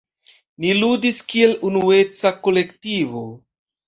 [0.63, 3.23] Ni ludis kiel unueca kolektivo.